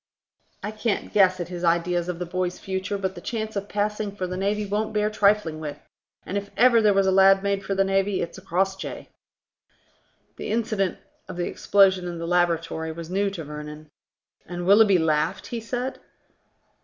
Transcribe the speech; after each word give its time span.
I 0.63 0.71
can't 0.71 1.13
guess 1.13 1.39
at 1.39 1.49
his 1.49 1.63
ideas 1.63 2.09
of 2.09 2.17
the 2.17 2.25
boy's 2.25 2.57
future, 2.57 2.97
but 2.97 3.13
the 3.13 3.21
chance 3.21 3.55
of 3.55 3.69
passing 3.69 4.15
for 4.15 4.25
the 4.25 4.35
navy 4.35 4.65
won't 4.65 4.95
bear 4.95 5.11
trifling 5.11 5.59
with, 5.59 5.77
and 6.25 6.39
if 6.39 6.49
ever 6.57 6.81
there 6.81 6.95
was 6.95 7.05
a 7.05 7.11
lad 7.11 7.43
made 7.43 7.63
for 7.63 7.75
the 7.75 7.83
navy, 7.83 8.19
it's 8.19 8.39
Crossjay." 8.39 9.09
The 10.37 10.49
incident 10.49 10.97
of 11.29 11.37
the 11.37 11.45
explosion 11.45 12.07
in 12.07 12.17
the 12.17 12.25
laboratory 12.25 12.91
was 12.91 13.11
new 13.11 13.29
to 13.29 13.43
Vernon. 13.43 13.91
"And 14.47 14.65
Willoughby 14.65 14.97
laughed?" 14.97 15.45
he 15.45 15.59
said. 15.59 15.99